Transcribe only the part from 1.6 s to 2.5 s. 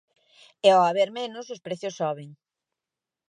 prezos soben.